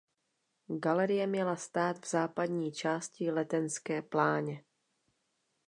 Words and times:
Galerie 0.79 1.27
měla 1.27 1.55
stát 1.55 2.05
v 2.05 2.09
západní 2.09 2.71
části 2.71 3.31
letenské 3.31 4.01
pláně. 4.01 4.63